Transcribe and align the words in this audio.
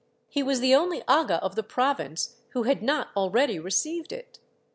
He 0.27 0.41
was 0.41 0.61
the 0.61 0.73
only 0.73 1.03
aga 1.07 1.35
of 1.43 1.53
the 1.53 1.61
province 1.61 2.37
who 2.53 2.63
had 2.63 2.81
not 2.81 3.09
already 3.15 3.59
received 3.59 4.11
it. 4.11 4.39